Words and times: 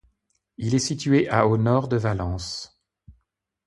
Il 0.57 0.73
est 0.73 0.79
situé 0.79 1.29
à 1.29 1.45
au 1.45 1.57
nord 1.57 1.87
de 1.87 1.95
Valence. 1.95 2.81